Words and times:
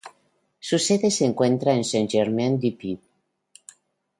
Su 0.59 0.79
sede 0.79 1.11
se 1.11 1.25
encuentra 1.25 1.75
en 1.75 1.83
Saint-Germain-du-Puy. 1.83 2.99